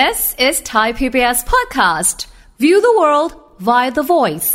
[0.00, 2.26] This is Thai PBS podcast.
[2.58, 3.32] View the world
[3.68, 4.50] via the voice.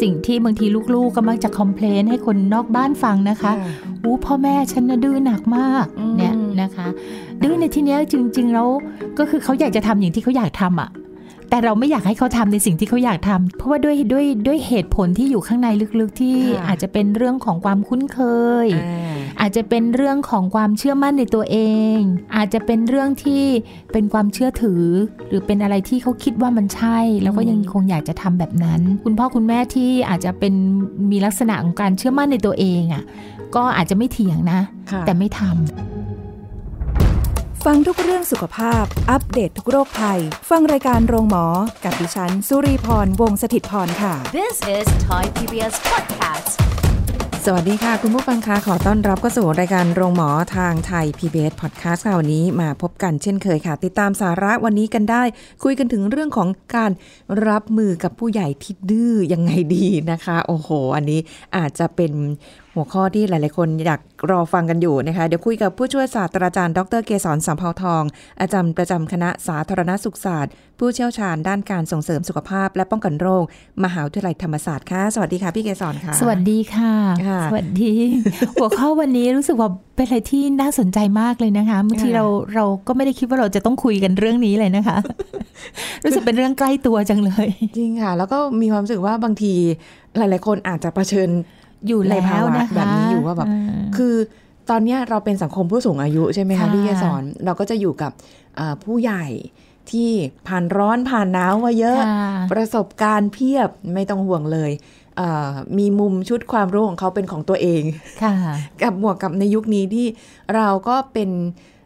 [0.00, 3.52] สิ่งที่บางทีลูกๆก็มักจะคอมเพลนให้คนนอกบ้านฟังนะคะ
[4.04, 6.86] อู้พ่อแม่ฉันนะดื้อหนักมากเนี่ยนะคะ
[7.42, 8.68] ดื้อในที่เนี้ยจริงๆแล้ว
[9.18, 10.90] ก็คือเขาอยากจะทำอย่างที่เขาอยากทำอะ
[11.50, 15.68] แต่เราไม่อยากให้เขาทำในสิ่งที่เขาอยากทำเพราะว่าด้วยด้วยด้วยเหตุผลที่อยู่ข้างใน
[16.00, 18.18] ลึกๆที่ค่ะอาจจะเป็นเรื่องของความคุ้นเค
[18.64, 21.58] ยอ่าอาจจะเป็นเรื่องของความเชื่อมั่นในตัวเอ
[21.96, 21.98] ง
[22.36, 23.44] อาจจะเป็นเรื่องที่
[23.92, 24.84] เป็นความเชื่อถือ
[25.28, 30.54] หรือเป็นอะไรที่เขาคิดว่ามันใช่ แล้วก็ยังคงอยากจะทำแบบนั้น คุณพ่อคุณแม่ที่อาจจะเป็น
[31.10, 33.04] มีลักษณะของการเชื่อมั่นในตัวเองอะ
[33.54, 34.60] ก็อาจจะไม่เถียงนะ
[34.90, 35.99] ค่ะแต่ไม่ทำ
[37.68, 40.20] ฟังทุกเรื่องสุขภาพ อัปเดตททุกโรคภัย
[40.50, 41.46] ฟังรายการโรงหมอ
[41.84, 46.52] กับดิฉัน สุรีพร วงศิตพรค่ะ This is Thai PBS podcast.
[47.46, 55.22] สวัสดีค่ะ คุณผู้ฟังคะขอต้อนรับเข้าสู่รายการโรงหมอทางไทย PBS Podcast ค่ะวันนี้มาพบกันเช่นเคยค่ะ ติดตามสาระวันนี้กันได้
[55.64, 56.92] คุยกันถึงเรื่องของการ
[57.48, 61.20] รับมือกับผู้ใหญ่ที่ดื้อยังไงดีนะคะ โอ้โห อันนี้
[61.56, 62.12] อาจจะเป็น
[62.74, 68.02] หัวข้อที่หลาย ๆ คนอยากรอฟังกันอยู่นะคะเดี๋ยวคุยกับผู้ช่วยศาสตราจารย์ ดรเกษรสัมภาวทอง
[68.40, 73.44] อาจารย์ประจำคณะสาธารณสุขศาสตร์ ผู้เชี่ยวชาญด้านการส่งเสริมสุขภาพ และป้องกันโรค
[73.84, 76.94] มหาวิทยาลัยธรรมศาสตร์ค่ะสวัสดีค่ะพี่เกษรค่ะ สวัสดีค่ะ
[77.26, 77.92] ค่ะสวัสดี
[78.60, 84.96] หัวข้อวันนี้รู้สึกว่าเป็นอะไรที่น่าสนใจมากเลยนะคะบางทีค่ะเราเราก็ไม่ได้คิดว่าเราจะต้องคุยกันเรื่องนี้เลยนะคะ
[86.04, 89.52] รู้สึกเป็นเรื่องใกล้ตัวจังเลย จริงค่ะ แล้วก็มีความรู้สึกว่าบางที
[90.16, 91.30] หลาย ๆ คนอาจจะเผชิญ
[91.88, 94.14] อยู่ในแล้ภาววะนะคะแบบนี้อยู่ว่าแบบอืมคือ
[94.70, 98.12] ตอนเนี้ยเราเป็นสังคมผู้สูงอายุใช่ไหมคะค่ะพี่เกสอนเราก็จะอยู่กับ
[98.56, 99.24] เอ่อผู้ใหญ่
[99.90, 100.10] ที่
[100.48, 104.70] ผ่านร้อนผ่านหนาวมาเยอะค่ะประสบการณ์เพียบไม่ต้องห่วงเลย
[105.16, 107.82] เอ่อมีมุมชุดความรู้ของเขาเป็นของตัวเอง
[108.22, 108.32] ค่ะ
[108.82, 110.06] กับบวกกับในยุคนี้ที่
[110.54, 111.79] เราก็เป็นเอ่อ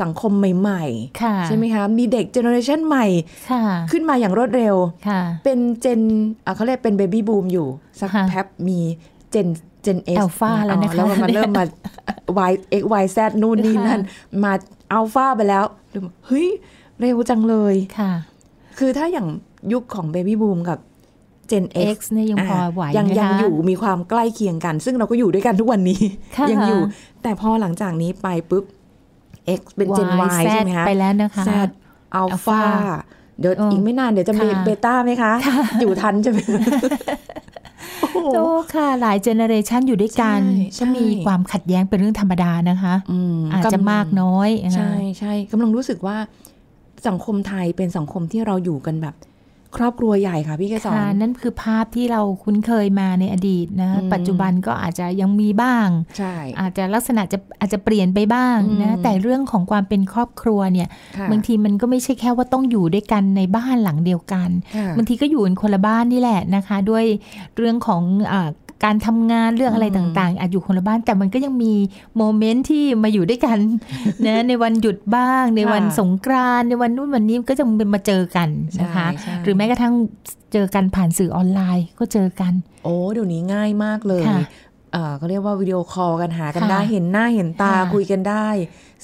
[0.00, 0.84] สังคมใหม่
[1.22, 3.06] ค่ะๆใช่ไหมคะ มีเด็กเจเนอเรชันใหม่
[3.50, 4.74] ค่ะขึ้นมาอย่างรวดเร็ว
[5.08, 6.00] ค่ะเป็นเจน
[6.44, 7.68] อะเขาเรียกเป็นเบบี้บูมอยู่
[8.00, 8.78] สักค่ะแป๊บมี
[9.30, 9.48] เจน
[9.82, 11.64] เจนเอส Alpha แล้วนะคะแล้วมันเริ่มมา
[12.50, 14.00] y x y z นู่นนี่ค่ะนั่น
[14.42, 14.52] มา
[14.92, 15.64] อัลฟาไปแล้ว
[16.26, 16.48] เฮ้ย
[17.00, 18.12] เร็วจังเลยค่ะ
[18.78, 19.26] คือถ้าอย่าง
[19.72, 20.78] ยุคของเบบี้บูมกับ
[21.50, 26.00] Gen X X เนี่ยยังพอไหวยังนะคะยังอยู่มีความใกล้เคียงกัน ซึ่งเราก็อยู่ด้วยกันทุกวันนี้
[26.36, 26.80] ค่ะยังอยู่
[27.22, 28.64] แต่พอหลังจากนี้ไปปุ๊บ
[29.58, 31.50] X เป็น Gen Y ใช่ไหมคะไปแล้วนะคะ Z
[32.20, 32.60] Alpha Alpha
[33.40, 35.32] เดี๋ยวเอออีอีกไม่นานเดี๋ยวจะมีค่ะเบต้าไหมคะ
[35.80, 36.38] อยู่ทันใช่ไหม
[38.00, 38.38] โอ้โหโต
[38.74, 46.16] ค่ะหลาย generation อยู่ด้วยกันใช่ใช่ก็มีความขัดแย้งเป็นเรื่องธรรมดานะคะอืมอาจจะมากน้อย ใช่ใช่กำลังรู้สึกว่า
[47.08, 49.14] สังคมไทยเป็นสังคมที่เราอยู่กันแบบ
[49.76, 67.04] ครอบครัวใหญ่ค่ะพี่เกสรค่ะนั่นคือภาพที่เราคุ้นเคยมาในอดีตนะอืมปัจจุบันก็อาจจะยังมีบ้าง ใช่ อาจจะลักษณะจะอาจจะเปลี่ยนไปบ้างนะอืมแต่เรื่องของความเป็นครอบครัวเนี่ยค่ะบางทีมันก็ไม่ใช่แค่ว่าต้องอยู่ด้วยกันในบ้านหลังเดียวกันค่ะบางทีก็อยู่กันคนละบ้านนี่แหละนะคะ ด้วย
[67.56, 68.02] เรื่องของ
[68.32, 68.50] อา
[68.84, 71.74] การทำงานเรื่องอะไรอืมต่างๆ อาจอยู่คนละบ้าน แต่มันก็ยังมี
[72.16, 73.58] moment ที่มาอยู่ด้วยกัน
[74.26, 78.48] นะในวันหยุดบ้าง ในวันสงกรานต์ในวันนู้นวันนี้ก็จะมาเจอกัน
[78.80, 79.94] นะคะใช่ใช่หรือแม้กระทั่ง
[80.52, 82.52] เจอกันผ่านสื่อออนไลน์ก็เจอกัน
[82.84, 84.40] โอ้เดี๋ยวนี้ง่ายมากเลยค่ะ
[84.92, 88.46] เอ่อเขาเรียกว่า video call กันหากันค่ะได้เห็นหน้าเห็นตาค่ะคุยกันได้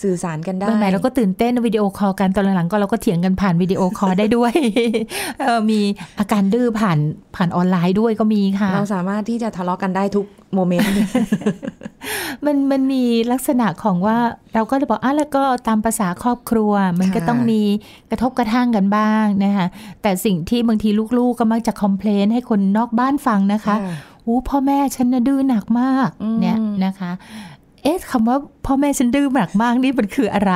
[0.03, 4.53] สื่อสารกันได้ใหม่ๆเราก็ตื่นเต้น video call กันตอนหลังๆก็เราก็เถียงกันผ่าน video call ได้ด้วย
[5.41, 5.81] เออมี
[6.19, 6.99] อาการดื้อผ่าน
[7.37, 10.95] ผ่านออนไลน์ด้วยก็มีค่ะ เราสามารถที่จะทะเลาะกันได้ทุกโมเมนต์
[12.47, 14.19] มันมันมีลักษณะของว่า
[14.55, 17.63] เราก็จะบอกอะแล้วก็ตามภาษาครอบครัว มันก็ค่ะต้องมี
[18.11, 19.67] กระทบกระทั่งกันบ้างนะคะ
[20.03, 23.77] แต่สิ่งที่บางทีลูกๆก็มักจะคอมเพลนให้คนนอกบ้านฟังนะคะ
[24.27, 27.13] อู้พ่อแม่ฉันนะดื้อหนักมากอืมเนี่ยนะคะ
[27.85, 28.37] เอ๊ะคำว่า
[28.67, 30.55] พ่อแม่ฉันดื้อหนักมากนี่มันคืออะไร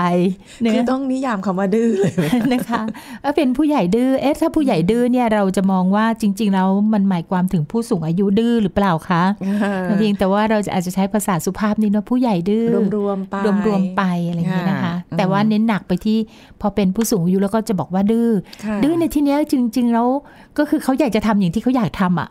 [0.62, 2.82] เนี่คือยต้องนิยามคำว่าดื้อเลยไหมนะคะ
[3.24, 9.22] ว่าเป็นผู้ใหญ่ดื้อเอ๊ะถ้าผู้ใหญ่ดื้อเนี่ยเราจะมองว่าจริง ๆ แล้วมันหมายความถึงผู้สูงอายุดื้อหรือเปล่าคะ
[9.98, 13.34] เพียงแต่ว่าเราจะอาจจะใช้ภาษาสุภาพนี่เนาะผู้ใหญ่ดื้อรวมๆไป
[13.66, 16.18] รวมๆไปอะไรอย่างเงี้ยนะคะค่ะแต่ว่าเน้นหนักไปที่
[16.60, 18.30] พอเป็นผู้สูงอายุแล้วก็จะบอกว่าดื้อ
[18.64, 20.08] ค่ะดื้อในที่เนี้ยจริง ๆ แล้ว
[20.58, 22.28] ก็คือเขาอยากจะทำอย่างที่เขาอยากทำอะ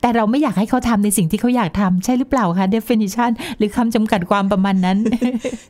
[0.00, 4.98] แต่เราไม่อยากให้เขาทำในสิ่งที่เขาอยากทำใช่หรือเปล่าคะ definition หรือคำจำกัดความประมาณนั้น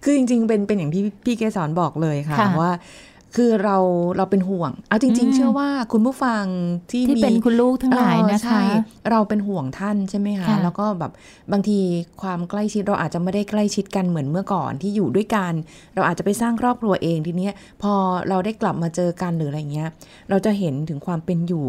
[0.05, 2.73] คือจริง ๆ เป็นเป็นอย่างที่พี่เกสรบอกเลยค่ะค่ะว่า
[3.37, 3.77] คือเรา
[4.17, 6.45] เราเป็นห่วง เอาจริงอืๆมเชื่อว่าคุณผู้ฟัง
[6.91, 11.13] ที่ที่มีเป็นคุณลูกทั้งหลายเออนะใช่คะเราเป็นห่วงท่านใช่ไหมคะค่ะแล้วก็แบบ
[11.53, 11.79] บางที
[12.23, 15.53] ความใกล้ชิดเราอาจจะไม่ได้ใกล้ชิดกันเหมือนเมื่อก่อนที่อยู่ด้วยกัน
[15.95, 17.93] เราอาจจะไปสร้างครอบครัวเองทีเนี้ยพอ
[18.29, 19.89] เราได้กลับมาเจอกันหรืออะไรเงี้ย
[20.31, 21.67] เราจะเห็นถึงความเป็นอยู่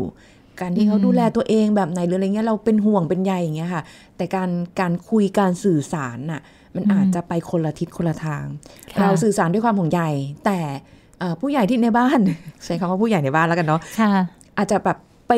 [0.62, 3.84] การที่เขาอืมดูแลตัวเองแบบไหนหรืออะไรเงี้ยเราเป็นห่วงเป็นใยอย่างเงี้ยค่ะ
[4.18, 4.50] แต่การ
[4.80, 6.42] การคุยการสื่อสารน่ะ
[6.76, 8.46] มันอืมอาจจะไปคนละทิศคนละทาง
[8.94, 10.02] ค่ะเราสื่อสารด้วยความห่วงใย
[10.46, 10.60] แต่
[11.20, 12.20] เอ่อผู้ใหญ่ที่ในบ้าน
[12.66, 14.12] ใช้คำว่าผู้ใหญ่ในบ้านแล้วกันเนาะค่ะ
[14.58, 14.98] อาจจะแบบ
[15.28, 15.34] ไป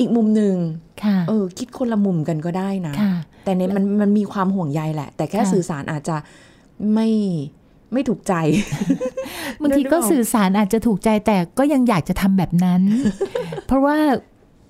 [0.00, 0.54] อีกมุมหนึ่ง
[1.04, 3.14] ค่ะเออ คิดคนละมุมกันก็ได้นะค่ะ
[3.44, 6.16] แต่ในมันมันมีความห่วงใยแหละ แต่แค่ค่ะสื่อสารอาจจะ
[6.94, 7.08] ไม่
[7.92, 8.34] ไม่ถูกใจ
[9.60, 12.82] บางทีก็นึกออกสื่อสารอาจจะถูกใจแต่ก็ยังอยากจะทำแบบนั้น
[13.66, 13.96] เพราะว่า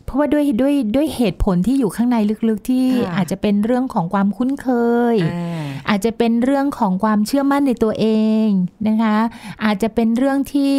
[0.05, 2.17] เพราะว่าด้วยด้วยด้วยเหตุผลที่อยู่ข้างใน
[2.49, 2.85] ลึกๆที่
[3.17, 4.69] อาจจะเป็นเรื่องของความคุ้นเค
[5.15, 8.07] ยอ่าอาจจะเป็นเรื่องของความเชื่อมั่นในตัวเอ
[8.47, 8.49] ง
[8.89, 9.17] นะคะ
[9.65, 10.75] อาจจะเป็นเรื่องที่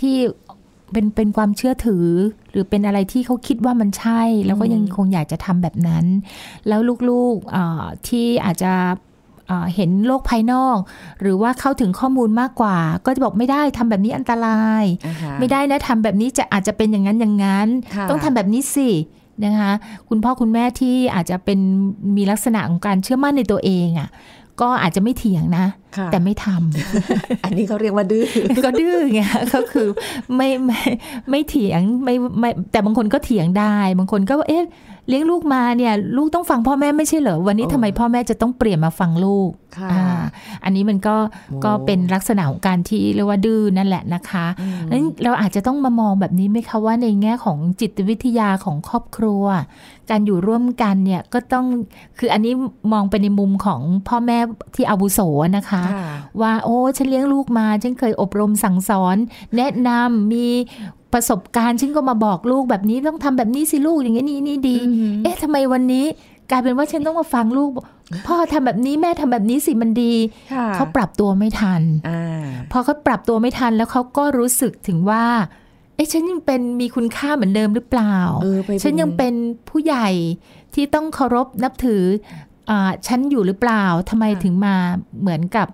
[0.00, 0.16] ที่
[0.92, 2.06] เป็นเป็นความเชื่อถือ
[2.50, 6.04] หรือเป็นอะไรที่เขาคิดว่ามันใช่ แล้วก็ยังคงอยากจะทำแบบนั้น
[6.68, 8.72] แล้วลูกๆเอ่อที่อาจจะ
[9.48, 10.78] เอ่อเห็นโลกภายนอก
[11.20, 18.90] หรือว่าเข้าถึงข้อมูลมากกว่า ก็จะบอกไม่ได้ทำแบบนี้อันตรายอ่าฮะไม่ได้นะทำแบบนี้จะอาจจะเป็นอย่างนั้นอย่างนั้นค่ะต้องทำแบบนี้สิ
[19.44, 19.72] นะคะ
[20.08, 21.58] คุณพ่อคุณแม่ที่อาจจะเป็น
[22.16, 24.10] มีลักษณะของการเชื่อมั่นในตัวเองอะ
[24.60, 25.66] ก็อาจจะไม่เถียงนะ
[25.96, 28.24] ค่ะแต่ไม่ทำอันนี้เขาเรียกว่าดื้อ
[28.64, 29.20] ก็ดื้อไง
[29.54, 29.88] ก็คือ
[30.36, 30.80] ไม่ไม่
[31.30, 34.64] ไม่เถียงไม่ไม่แต่บางคนก็เถียงได้ บางคนก็ว่าเอ๊ะ
[35.08, 40.06] เลี้ยงลูกมาเนี่ย ลูกต้องฟังพ่อแม่ไม่ใช่เหรอ วันนี้โอ้ทำไมพ่อแม่จะต้องเปลี่ยนมาฟังลูกค่ะอ่า
[40.64, 44.46] อันนี้มันก็โอ้ก็เป็นลักษณะของการที่เรียกว่าดื้อนั่นแหละนะคะ
[44.90, 49.44] นั้นเราอาจจะต้องมามองแบบนี้ไหมคะว่าในแง่ของจิตวิทยาของครอบครัว
[50.10, 51.66] การอยู่ร่วมกันเนี่ยก็ต้อง
[52.18, 52.52] คืออันนี้
[52.92, 54.38] มองไปในมุมของพ่อแม่
[54.74, 55.20] ที่อาวุโส
[55.56, 56.08] นะคะค่ะ
[56.40, 59.16] ว่าโอ้ฉันเลี้ยงลูกมา ฉันเคยอบรมสั่งสอน
[59.56, 60.46] แนะนำมี
[61.12, 64.76] ประสบการณ์ฉันก็มาบอกลูกแบบนี้ต้องทำแบบนี้สิลูกอย่างนี้นี่นี่ดี
[65.22, 66.04] เอ๊ะทำไมวันนี้
[66.50, 67.86] กลายเป็นว่าฉันต้องมาฟังลูกบอก
[68.26, 70.14] พ่อทำแบบนี้แม่ทำแบบนี้สิมันดี
[70.52, 75.24] ค่ะเขาปรับตัวไม่ทันอ่าพอเขาปรับตัวไม่ทันแล้วเขาก็รู้สึกถึงว่า
[75.94, 79.34] เอ๊ะฉันยังเป็นมีคุณค่าเหมือนเดิมหรือเปล่าเออไปฉันยังเป็น
[79.68, 80.08] ผู้ใหญ่
[80.74, 82.02] ที่ต้องเคารพนับถือ
[82.70, 84.74] อาฉันอยู่หรือเปล่าทำไมถึงมา
[85.20, 85.68] เหมือนกับ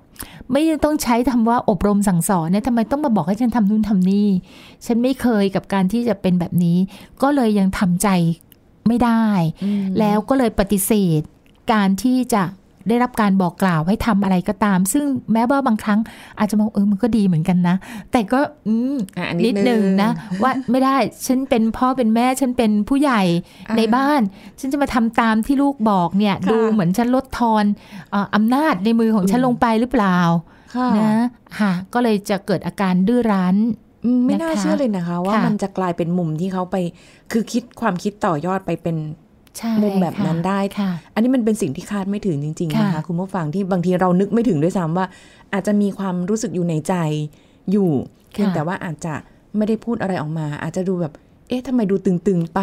[0.52, 4.28] ไม่ต้องใช้คำว่าอบรมสั่งสอนเนี่ยทำไมต้องมาบอกให้ฉันทำนู่นทำนี่
[4.86, 6.78] ฉันไม่เคยกับการที่จะเป็นแบบนี้
[7.22, 8.08] ก็เลยยังทำใจ
[8.88, 9.24] ไม่ได้
[9.64, 11.20] อืมแล้วก็เลยปฏิเสธ
[11.72, 12.42] การที่จะ
[12.88, 15.98] ได้รับการบอกกล่าวให้ทำอะไรก็ตาม ซึ่งแม้ว่าบางครั้ง
[16.38, 17.76] อาจจะมองเออมันก็ดีเหมือนกันนะ
[18.12, 20.10] แต่ก็อืมอะอันิดหนึ่งนะ
[20.42, 20.96] ว่าไม่ได้
[21.26, 23.22] ฉันเป็นพ่อเป็นแม่ฉันเป็นผู้ใหญ่
[23.68, 24.20] อ่าในบ้าน
[24.60, 27.64] ฉันจะมาทำตามที่ลูกบอกเนี่ยค่ะดูเหมือนฉันลดทอน
[28.10, 30.18] เอ่ออำนาจในมือของฉันลงไปหรือเปล่า
[30.74, 31.14] ค่ะนะ
[31.58, 33.56] ค่ะก็เลยจะเกิดอาการดื้อรั้น
[34.04, 36.76] อืมไม่น่านะคะเชื่อเลยนะคะ ว่าค่ะมันจะกลายเป็นมุมที่เขาไป
[37.32, 39.23] คือคิดความคิดต่อยอดไปเป็นใช่
[39.82, 45.06] มุมแบบนั้นค่ะได้ค่ะอันนี้มันเป็นสิ่งที่คาดไม่ถึงจริง ๆ นะคะค่ะคุณผู้ฟังที่บางทีเรานึกไม่ถึงด้วยซ้ำว่า
[45.52, 46.94] อาจจะมีความรู้สึกอยู่ในใจ
[47.72, 47.90] อยู่
[48.32, 49.14] เพียงแต่ว่าอาจจะ
[49.56, 51.12] ไม่ได้พูดอะไรออกมา อาจจะดูแบบ
[51.48, 52.60] เอ๊ะทำไมดูตึงๆไป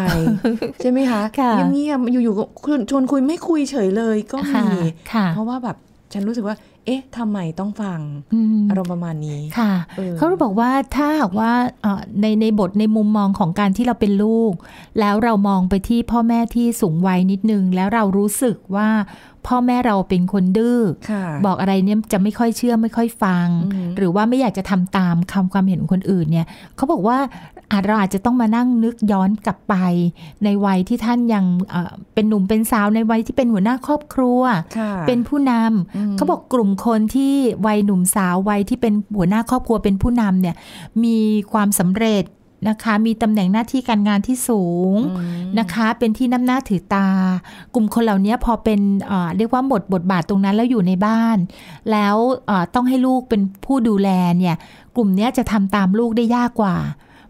[0.80, 2.44] ใช่ไหมคะค่ะเงียบๆอยู่ๆก็
[2.90, 4.78] ชวนคุยไม่คุยเฉยเลยก็ค่ะมี
[5.12, 5.76] ค่ะเพราะว่าแบบ
[6.12, 6.56] ฉันรู้สึกว่า
[6.86, 8.00] เอ๊ะทำไมต้องฟัง
[8.34, 11.52] อืมอารมณ์ประมาณนี้ค่ะเออเขาบอกว่าถ้าหากว่า
[11.82, 14.52] เอ่อในในบทในมุมมองของการที่เราเป็นลูก
[15.00, 18.88] แล้วเรามองไปที่พ่อแม่ที่สูงวัยนิดนึง แล้วเรารู้สึกว่า
[19.46, 20.80] พ่อแม่เราเป็นคนดื้อ
[21.10, 26.46] ค่ะบอกอะไรเนี่ยจะไม่ค่อยเชื่อไม่ค่อยฟังอืมหรือว่าไม่อยากจะทำตามคำความเห็นของคนอื่นเนี่ย
[26.76, 27.18] เขาบอกว่า
[27.72, 29.74] อาจเราอาจจะต้องมานั่งนึกย้อนกลับไป
[30.44, 34.40] ในวัยที่ท่านยังเอ่อเป็นหนุ่มเป็นสาวในวัยที่เป็นหัวหน้าครอบครัว
[34.78, 35.52] ค่ะเป็นผู้น
[35.96, 37.34] อืมำเขาบอกกลุ่มคนที่
[37.66, 40.56] วัยหนุ่มสาววัยที่เป็นหัวหน้าครอบครัวเป็นผู้นำเนี่ย
[41.04, 41.18] มี
[41.52, 42.24] ความสำเร็จ
[42.68, 47.08] นะคะ มีตำแหน่งหน้าที่การงานที่สูงอืมนะคะ เป็นที่น้ำหน้าถือตา
[47.74, 51.36] กลุ่มคนเหล่านี้พอเป็นเอ่อเรียกว่าหมดบทบาทตรงนั้นแล้วอยู่ในบ้าน
[51.90, 52.16] แล้ว
[52.46, 54.56] เอ่อต้องให้ลูกเป็นผู้ดูแลเนี่ย
[54.96, 56.76] กลุ่มเนี้ยจะทำตามลูกได้ยากกว่า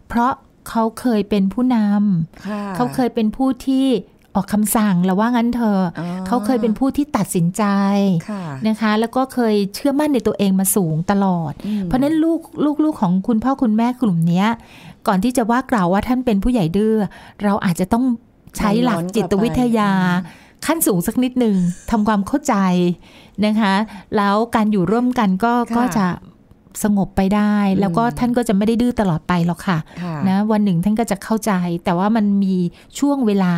[0.08, 0.32] เพราะ
[0.68, 3.86] เขาเคยเป็นผู้นำค่ะเขาเคยเป็นผู้ที่
[4.36, 7.64] ออกคำสั่งแล้วว่างั้นเถอะอ๋อเขาเคยเป็นผู้ที่ตัดสินใจ
[8.30, 14.46] ค่ะนะคะ แล้วก็เคยเชื่อมั่นในตัวเองมาสูงตลอดอืมเพราะฉะนั้นลูกลูกลูกของคุณพ่อคุณแม่กลุ่มเนี้ย
[15.06, 16.94] ก่อนที่จะว่ากล่าวว่าท่านเป็นผู้ใหญ่ดื้อ
[17.42, 18.04] เราอาจจะต้อง
[18.56, 19.90] ใช้หลักจิตวิทยา
[20.66, 21.56] ขั้นสูงสักนิดหนึ่ง
[21.90, 22.54] ทำความเข้าใจ
[23.46, 23.74] นะคะ
[24.16, 26.06] แล้วการอยู่ร่วมกันก็ค่ะก็จะ
[26.82, 31.52] สงบไปได้ แล้วก็ท่านก็จะไม่ได้ดื้อตลอดไปหรอกค่ะค่ะนะวันหนึ่งท่านก็จะเข้าใจ
[31.84, 32.56] แต่ว่ามันมี
[32.98, 33.54] ช่วงเวลา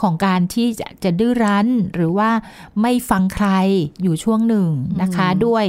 [0.00, 2.30] ของการที่จะจะดื้อรั้น หรือว่า
[2.82, 3.48] ไม่ฟังใคร
[4.02, 4.68] อยู่ช่วงหนึ่ง
[5.02, 5.64] นะคะอืมด้วย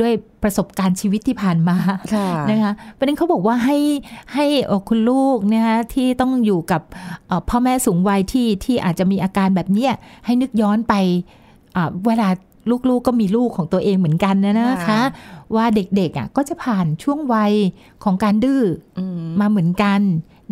[0.00, 0.12] ด้วย
[0.42, 1.76] ประสบการณ์ชีวิตที่ผ่านมา
[2.14, 3.78] ค่ะนะคะประเด็นเขาบอกว่าให้
[4.34, 6.82] ให้เอ่อคุณลูกนะคะที่ต้องอยู่กับ
[7.28, 9.92] เอ่อพ่อแม่สูงวัยที่ที่อาจจะมีอาการแบบเนี้ย
[10.24, 10.94] ให้นึกย้อนไป
[11.76, 12.28] อ่าเวลา
[12.70, 15.02] ลูกๆก็มีลูกของตัวเองเหมือนกันนะนะคะค่ะ
[15.54, 17.52] ว่าเด็กๆอะก็จะผ่านช่วงวัย
[18.04, 18.62] ของการดื้อ
[18.98, 20.00] อืมมาเหมือนกัน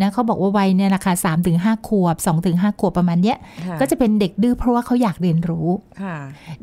[0.01, 5.69] นะเขาบอกว่าวัยเนี่ยราคาสามถึงห้าขวบสองถึงห้าขวบประมาณเนี้ยค่ก็จะเป็นเด็กดื้อเพราะว่าเขาอยากเรียนรู้
[6.03, 6.17] ค่ะ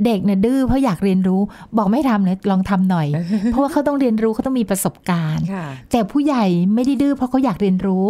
[0.05, 1.41] เด็กเนี่ยดื้อเพราะอยากเรียนรู้
[1.77, 3.08] บอกไม่ทำเลยลองทำหน่อย
[3.51, 8.05] เพราะว่าเขาต้องเรียนรู้เขาต้องมีประสบการณ์ค่ะแต่ผู้ใหญ่ไม่ได้ดื้อเพราะเขาอยากเรียนรู้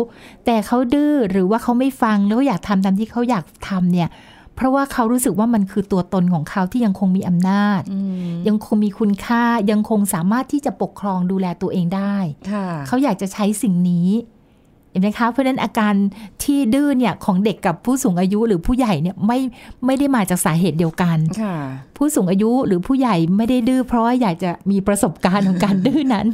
[0.46, 4.10] แต่เขาดื้อหรือว่าเขาไม่ฟังแล้วก็อยากทำตามที่เขาอยากทำเนี่ย
[4.56, 8.00] เพราะว่าเขารู้สึกว่ามันคือตัวตนของเขาที่ยังคงมีอำนาจอื
[8.32, 12.16] มยังคงมีคุณค่ายังคงสามารถที่จะปกครองดูแลตัวเองได้
[12.52, 14.10] ค่ะเขาอยากจะใช้สิ่งนี้
[14.92, 15.94] เห็นไหมคะเพราะฉะนั้นอาการ
[16.44, 19.40] ที่ดื้อเนี่ยของเด็กกับผู้สูงอายุหรือผู้ใหญ่เนี่ยไม่
[19.86, 21.56] ไม่ได้มาจากสาเหตุเดียวกันค่ะ
[21.98, 26.28] ผู้สูงอายุหรือผู้ใหญ่ไม่ได้ดื้อเพราะว่าอยากจะมีประสบการณ์ของการดื้อนั้น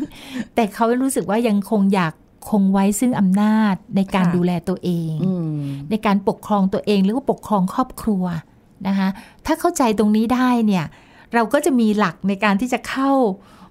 [0.55, 2.13] แต่เขารู้สึกว่ายังคงอยาก
[2.49, 5.57] คงไว้ซึ่งอำนาจในการค่ะดูแลตัวเองอืม
[5.89, 8.23] ในการปกครองตัวเองหรือว่าปกครองครอบครัว
[8.87, 9.07] นะคะ
[9.45, 10.85] ถ้าเข้าใจตรงนี้ได้เนี่ย
[11.33, 13.11] เราก็จะมีหลักในการที่จะเข้า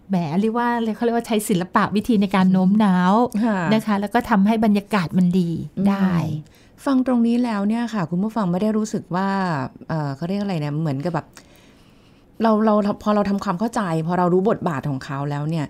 [0.08, 3.14] แหมเรียกว่าเขาเรียกว่าใช้ศิลปะวิธีในการโน้มน้าว
[3.44, 5.50] ค่ะนะคะ แล้วก็ทำให้บรรยากาศมันดี
[5.88, 6.12] ได้
[6.84, 9.28] ฟังตรงนี้แล้วเนี่ยค่ะ คุณผู้ฟังไม่ได้รู้สึกว่า
[9.88, 11.26] เออเขาเรียกอะไรเนี่ยเหมือนกับแบบ
[12.42, 15.66] เราเราพอเราทำความเข้าใจ พอเรารู้บทบาทของเขาแล้วเนี่ย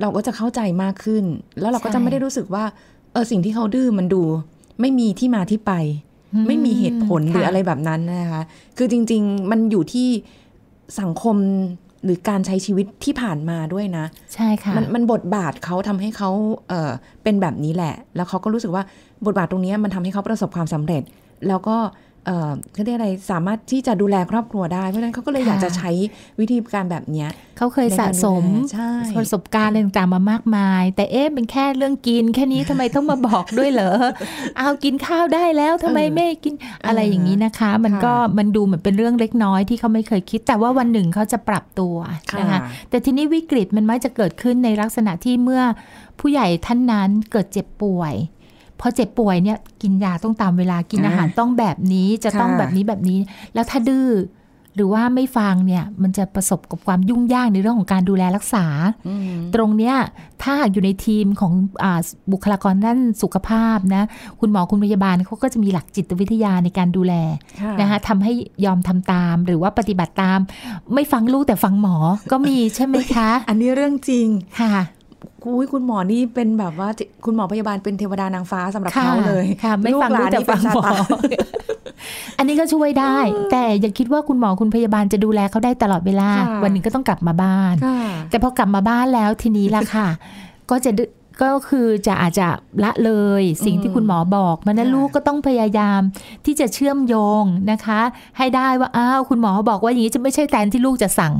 [0.00, 1.24] เราก็จะเข้าใจมากขึ้น
[1.60, 2.64] แล้วเราก็ใช่จะไม่ได้รู้สึกว่า
[3.12, 4.22] เออสิ่งที่เขาดื้อมันดู
[4.80, 5.72] ไม่มีที่มาที่ไป
[6.46, 8.42] ไม่มีเหตุผลหรือค่ะอะไรแบบนั้นนะคะ
[8.76, 10.08] คือจริง ๆ มันอยู่ที่
[11.00, 11.36] สังคม
[12.04, 16.30] หรือการใช้ชีวิตที่ผ่านมาด้วยนะ ใช่ค่ะ มันมันบทบาทเขาทำให้เขา
[16.68, 16.90] เออ
[17.22, 18.82] เป็นแบบนี้แหละ แล้วเขาก็รู้สึกว่า
[19.26, 21.02] บทบาทตรงเนี้ยมันทำให้เขาประสบความสำเร็จ
[21.48, 21.76] แล้วก็
[22.26, 25.90] เออเขาเรียกอะไรสามารถที่จะดูแลครอบครัวได้ เพราะฉะนั้นเขาก็เลยค่ะอยากจะใช้
[26.40, 33.90] วิธีการแบบเนี้ยเขาเคยสะสมในการดูแลใช่ประสบการณ์อะไรต่างๆมามากมาย แต่เอ๊ะเป็นแค่เรื่องกิน แค่นี้ทำไมต้องมาบอกด้วยเหรอ
[34.58, 36.54] เอากินข้าวได้แล้วทำไมไม่กิน
[36.86, 41.96] อะไรอย่างนี้นะคะ มันก็มันดูเหมือนเป็นเรื่องเล็กน้อยที่เขาไม่เคยคิด แต่ว่าวันหนึ่งเขาจะปรับตัว
[42.40, 42.58] นะคะ
[42.90, 45.62] แต่ทีนี้วิกฤตมันมักจะเกิดขึ้นในลักษณะที่เมื่อ
[46.20, 48.14] ผู้ใหญ่ท่านนั้นเกิดเจ็บป่วย
[48.80, 53.18] พอเจ็บป่วยเนี่ยกินยาต้องตามเวลากินอ่าอาหารต้องแบบนี้จะต้องค่ะแบบนี้แบบนี้
[53.54, 54.08] แล้วถ้าดื้อ
[54.74, 58.66] หรือว่าไม่ฟังเนี่ยมันจะประสบกับความยุ่งยากในเรื่องของการดูแลรักษา
[59.08, 59.94] อืมตรงเนี้ย
[60.42, 62.00] ถ้าหากอยู่ในทีมของอา
[62.32, 64.02] บุคลากรด้านสุขภาพนะ
[64.40, 67.14] คุณหมอคุณพยาบาลเขาก็จะมีหลักจิตวิทยาในการดูแล
[67.60, 68.32] ค่ะนะคะทำให้
[68.64, 70.38] ยอมทำตาม หรือว่าปฏิบัติตาม
[70.94, 71.96] ไม่ฟังลูกแต่ฟังหมอ
[72.32, 74.28] ก็มีใช่ไหมคะ อันนี้เรื่องจริง
[74.60, 74.74] ค่ะ
[75.46, 76.88] อุ้ยคุณหมอนี่เป็นแบบว่า
[77.24, 80.84] คุณหมอพยาบาลเป็นเทวดานางฟ้าสำหรับค่ะเขาเลยค่ะ ไม่ฟังลูกแต่ฟังหมอ
[82.38, 83.16] อันนี้ก็ช่วยได้
[83.50, 90.08] แต่อย่าคิดว่าคุณหมอคุณพยาบาลจะดูแลเขาได้ตลอดเวลาค่ะวันหนึ่งก็ต้องกลับมาบ้านค่ะแต่พอกลับมาบ้านแล้วทีนี้ล่ะค่ะ
[90.70, 91.04] ก็จะดึ
[91.42, 92.46] ก็คือจะอาจจะ
[92.84, 96.00] ละเลยสิ่งที่คุณหมอบอกมันนั้นค่ะลูกก็ต้องพยายาม
[96.46, 98.00] ที่จะเชื่อมโยงนะคะ
[98.38, 101.34] ให้ได้ว่าอ้าวคุณหมอบอกว่าอย่างนี้จะไม่ใช่แทนที่ลูกจะสั่ง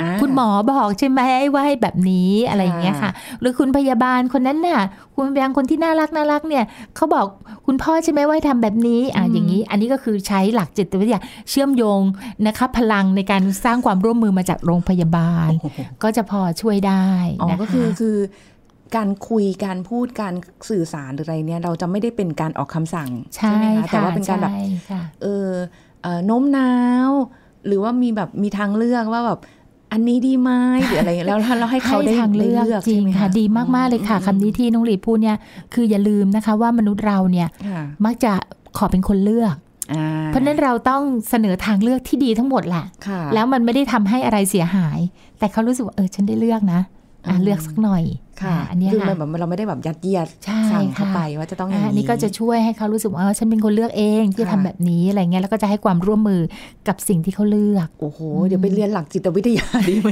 [0.00, 1.20] อ่าคุณหมอบอกใช่ไหม
[1.52, 3.10] ว่าให้แบบนี้อะไรอย่างเงี้ยค่ะ
[3.40, 4.80] หรือคุณพยาบาลคนนั้นน่ะ
[5.14, 6.64] คุณพยาบาลคนที่น่ารักน่ารักเนี่ย
[6.96, 7.26] เขาบอก
[7.66, 11.20] คุณพ่อใช่ไหมว่าให้ทำแบบนี้อะอย่างนี้ อันนี้ก็คือใช้หลักจิตวิทยา
[11.50, 12.02] เชื่อมโยง
[12.46, 15.50] นะคะพลังในการสร้างความร่วมมือมาจากโรงพยาบาล
[16.02, 17.06] ก็จะพอช่วยได้
[17.40, 18.16] อ๋อนะคะก็คือคือ
[18.96, 20.34] การคุยการพูดการ
[20.70, 25.50] สื่อสารหรืออะไรเนี่ย เราจะไม่ได้เป็นการออกคำสั่งใช่ไหมคะค่ะแต่ว่าเป็นการแบบใช่ค่ะเออ
[26.02, 26.72] เอ่อโน้มน้า
[27.08, 27.10] ว
[27.66, 29.40] หรือว่ามีแบบมีทางเลือกว่าแบบ
[29.92, 30.50] อันนี้ดีไหม
[30.86, 35.36] หรืออะไรอย่างเงี้ยแล้วแล้วให้เขาได้ทางเลือกได้จริงใช่ไหมค่ะดีมากๆเลยค่ะคำนี้ที่น้องหลีพูดเนี่ย
[35.74, 38.32] คืออย่าลืมนะคะว่ามนุษย์เราเนี่ยค่ะมักจะ
[38.76, 39.54] ขอเป็นคนเลือก
[39.92, 44.98] อ่าเพราะฉะนั้นเราต้องเสนอทางเลือกที่ดีทั้งหมดแหละค่ะแล้วมันไม่ได้ทำให้อะไรเสียหาย
[45.38, 46.80] แต่เขารู้สึกว่าเออฉันได้เลือกนะ
[47.26, 48.04] อะอืมเลือกสักหน่อย
[48.42, 56.40] ค่ะอะอันเนี้ยคือค่ะมันแบบเราไม่ได้แบบยัดเยียดใช่สั่งเข้าค่ะไปว่าจะต้องอย่างอะอันนี้นี้ก็จะช่วยให้เขารู้สึกว่าเออฉันเป็นคนเลือกเองที่จะค่ะทำแบบนี้อะไรเงี้ยแล้วก็จะให้ความร่วมมือ
[56.88, 60.08] กับสิ่งที่เขาเลือกโอ้โหเดี๋ยวไปเรียนหลักจิตวิทยาดีไหม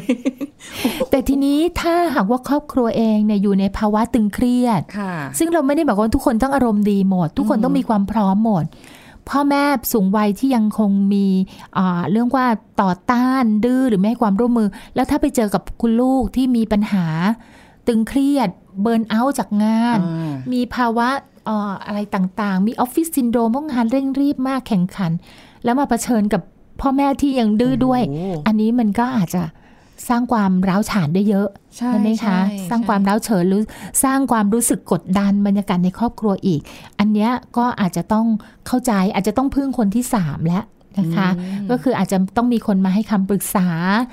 [1.11, 8.65] แต่ทีนี้ถ้าหากว่าครอบครัวเองเนี่ยอยู่ในภาวะตึงเครียดค่ะซึ่งเราไม่ได้บอกว่าทุกคนต้องอารมณ์ดีหมด ทุกคนต้องมีความพร้อมหมด
[9.29, 11.27] พ่อแม่สูงวัยที่ยังคงมี
[11.79, 12.47] อ่าเรื่องว่า
[12.83, 17.07] ต่อต้านดื้อหรือไม่ให้ความร่วมมือ แล้วถ้าไปเจอกับคุณลูกที่มีปัญหา
[17.87, 18.51] ตึงเครียด
[18.83, 21.09] เบิร์นเอาท์จากงานอ่ามีภาวะ
[21.47, 25.13] เอ่ออะไรต่างๆ มีออฟฟิศซินโดรมพวกงานเร่งรีบมากแข่งขัน
[25.65, 26.43] แล้วมาเผชิญกับ
[26.81, 29.43] พ่อแม่ที่ยังดื้อด้วยโอ้โหอันนี้มันก็อาจจะ
[30.09, 33.63] สร้างความร้าวฉานได้เยอะใช่ใช่ไหมคะใช่สร้างความร้าวเฉนหรือ
[34.05, 36.61] สร้างความรู้สึกกดดันบรรยากาศในครอบครัวอีก
[36.99, 38.27] อันเนี้ยก็อาจจะต้อง
[38.67, 40.65] เข้าใจอาจจะต้องพึ่งคนที่สามแล้ว
[40.99, 41.29] นะคะ
[41.71, 43.69] ก็คืออาจจะต้องมีคนมาให้คำปรึกษา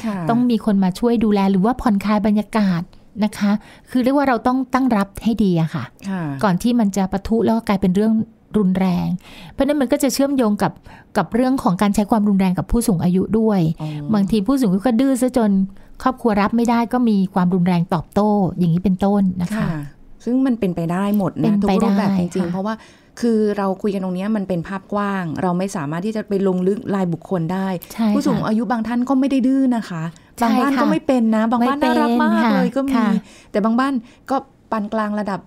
[0.05, 2.81] ค่ะต้องมีคนมาช่วยดูแลหรือว่าผ่อนคลายบรรยากาศ
[3.23, 3.51] นะคะ
[3.89, 8.13] คือเรียกว่าเราต้องตั้งรับให้ดีอะค่ะค่ะ ก่อนที่มันจะปะทุแล้วก็กลายเป็นเรื่อง
[8.57, 9.07] รุนแรง
[9.53, 10.71] เพราะฉะนั้นมันก็จะเชื่อมโยงกับ
[11.17, 15.51] กับเรื่องของการใช้ความรุนแรงกับผู้สูงอายุด้วยอ๋อบางทีผู้สูงอายุก็ดื้อซะจน
[16.03, 19.69] ครอบครัวรับไม่ได้ก็มีความรุนแรงตอบโต้อย่างนี้เป็นต้นนะคะค่ะ
[20.25, 22.73] ซึ่งมันเป็นไปได้หมดเป็นะนทุไปกรูปแบบได้จริงๆค่ะเพราะว่า
[23.19, 30.03] คือเราคุยกันตรงเนี้ยมันเป็นภาพกว้าง เราไม่สามารถที่จะไปลงลึกรายบุคคลได้ใช่ผู้สูงค่ะอายุบางท่านก็ไม่ได้ดื้อนะคะ
[30.37, 33.09] ใช่บางบ้านค่ะก็ไม่เป็นนะ บางบ้านไม่น่ารักมากเป็นค่ะเลยก็มีค่ะ
[33.51, 33.93] แต่บางบ้าน
[34.29, 34.35] ก็
[34.71, 35.39] ปานกลางระดับ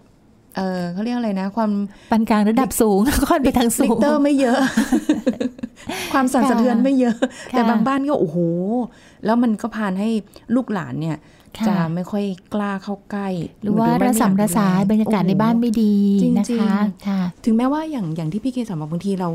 [0.57, 1.71] เออเขาเรียกอะไรนะ ความ
[2.11, 2.99] ปานกลางระดับสูง
[3.29, 4.59] ค่อนไปทางสูลิงเตอร์ไม่เยอะ
[6.12, 8.38] ความสั่นค่ะสะเทือนไม่เยอะค่ะแต่บางบ้านก็โอ้โห
[9.25, 10.09] แล้วมันก็พานให้
[10.55, 11.21] ลูกหลานเนี่ยค่ะ
[11.69, 13.29] จะไม่ค่อยกล้าเข้าใกล้
[13.63, 16.75] หรือว่าไม่ระอยกสำระสายดูแลบรรยากาศโอ้โหในบ้านไม่ดีจริงๆนะคะ
[17.09, 19.31] ค่ะถึงแม้ว่าอย่างอย่างที่พี่เกศสอนบอกบางทีเรา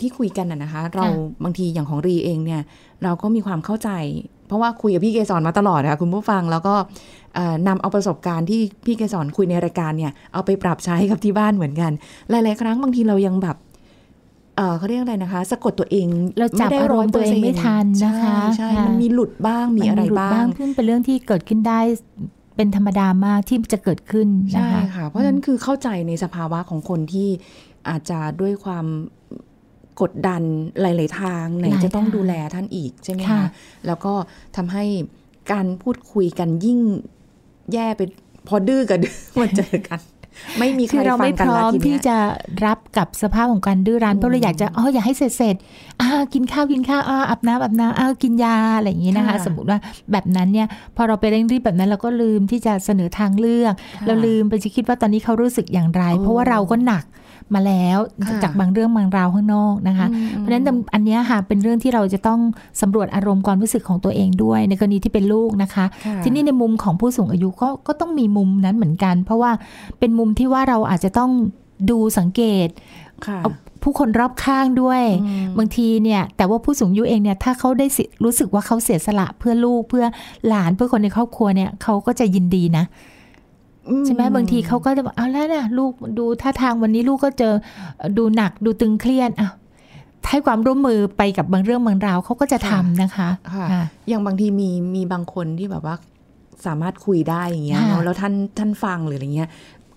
[0.00, 1.04] ที่คุยกันนะนะคะ เรา
[1.44, 2.62] บางทีอย่างของรีเองเนี่ย
[3.02, 3.90] เราก็มีความเข้าใจ
[4.46, 6.74] เพราะว่าคุยกับพี่เกศรมาตลอดนะคะคุณผู้ฟังแล้วก็
[7.34, 11.92] เอ่อนำเอาประสบการณ์ที่พี่เกศรคุยในรายการเนี่ยเอาไปปรับใช้กับที่บ้านเหมือนกัน
[12.30, 13.56] หลาย ๆ ครั้งบางทีเรายังแบบ
[14.58, 16.06] เออเขาเรียกอะไรนะคะ สะกดตัวเอง
[16.38, 21.80] เราจับไได้อารมณ์ตัวเองไม่ทันนะคะใช่ค่ะใช่มันมีหลุดบ้างมีอะไรนหลุดบ้างซึ่งเป็นเรื่องที่เกิดขึ้นได้
[22.56, 27.28] เป็นธรรมดามากที่จะเกิดขึ้นนะใช่คะค่ะ เพราะฉะนั้นคือเข้าใจในสภาวะของคนที่
[27.88, 28.86] อาจจะด้วยความ
[30.00, 30.42] กดดัน
[30.80, 33.46] หลาย ๆ ทางไหนหลายจะต้องทางดูแลท่านอีกใช่ไหมค่ะคะ
[33.86, 34.12] แล้วก็
[34.56, 34.84] ทำให้
[35.52, 36.80] การพูดคุยกันยิ่ง
[37.72, 38.02] แย่ไป
[38.48, 40.00] พอดื้อกับดื้อมาเจอกัน
[40.58, 42.16] ไม่มีใคคืรอเราฟัไม่งพกันร้อละมทีที่เนี้ยจะ
[42.64, 49.78] รับกับสภาพของการดื้อรั้นเพราะเราอยากจะอ๋ออยากให้เสร็จเสร็จๆอ่ากินข้าวกินข้าวอ่าอาบน้ำอาบน้ำอ้าวกินยาอะไรอย่างนี้นะคะค่ะสมมติว่า
[50.12, 50.66] แบบนั้นเนี่ย
[50.96, 57.04] พอเราไปเร่งรีบแบบนั้นเราก็ลืมที่จะเสนอทางเลือกค่ะเราลืมไปจะคิดว่าตอนนี้เขารู้สึกอย่างไรโอ้เพราะว่าเราก็หนัก
[57.54, 60.64] มาแล้วค่ะจากบางเรื่องบางราวข้างนอกนะคะอืมเพราะฉะนั้น
[60.94, 62.40] อันเนี้ยค่ะเป็นเรื่องที่เราจะต้อง
[62.80, 69.50] สำรวจอารมณ์ความรู้สึกของตัวเองด้วย ในกรณีที่เป็นลูกนะคะค่ะทีนี้ในมุมของผู้สูงอายุก็ก็ต้องมีมุมนั้นเหมือนกัน เพราะว่า
[69.98, 71.30] เป็นมุมที่ว่าเราอาจจะต้อง
[71.90, 72.68] ดูสังเกต
[73.26, 73.50] ค่ะเอา
[73.82, 80.04] ผู้คนรอบข้างด้วยอืมบางทีเนี่ย แต่ว่าผู้สูงอายุเองเนี่ย ถ้าเขาได้สิรู้สึกว่าเขาเสียสละเพื่อลูกเพื่อ
[80.48, 82.84] หลานเพื่อคนในครอบครัวเนี่ยเขาก็จะยินดีนะ
[84.04, 87.54] ใช่ไหมบางทีเขาก็จะบอกเอาแล้วนะลูกดูท่าทางวันนี้ลูกก็เจอ
[88.18, 89.50] ดูหนักดูตึงเครียดอะ
[90.30, 95.96] ให้ความร่วมมือไปกับบางเรื่องบางราวเขาก็จะทำนะคะค่ะค่ะอย่างบางทีมีมีบางคนที่แบบว่า
[96.66, 99.48] สามารถคุยได้อย่างเงี้ยค่ะเนอะแล้วท่านท่านฟังหรืออะไรเงี้ย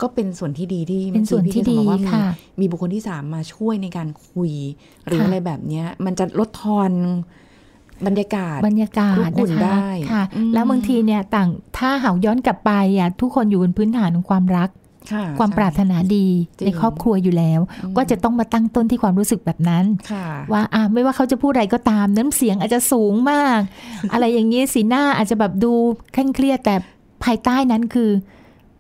[0.02, 2.26] ก็เป็นส่วนที่ดีที่เป็นส่วนที่ดีเมื่อกี้พี่เกศบอกว่ามีค่ะ
[2.60, 4.52] มีบุคคลที่สามมาช่วยในการคุย
[5.06, 6.92] หรือค่ะอะไรแบบเนี้ย มันจะลดทอน
[8.08, 14.70] บรรยากาศบรรยากาศคลุกคลุ่นะนคะได้ค่ะอืมแล้วบางทีเนี่ยต่างถ้าหากย้อนกลับไปอะทุกคนอยู่บนพื้นฐานของความรัก
[15.12, 23.60] ค่ะความใช่ปรารถนาดีจริงในครอบครัวอยู่แล้วอืมก็จะต้องมาตั้งต้นที่ความรู้สึกแบบนั้นค่ะว่าอะไม่ว่าเขาจะพูดอะไรก็ตามน้ำเสียงอาจจะสูงมาก
[24.14, 25.74] อะไรอย่างนี้สีหน้าอาจจะแบบดู
[26.14, 26.76] เคร่งเครียดแต่
[27.24, 28.10] ภายใต้นั้นคือ